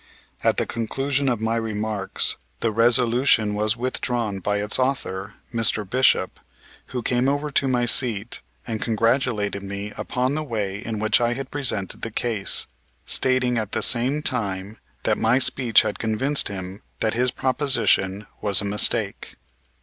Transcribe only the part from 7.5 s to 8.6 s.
to my seat,